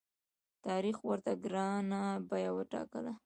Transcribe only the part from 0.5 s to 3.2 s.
تاریخ ورته ګرانه بیه وټاکله.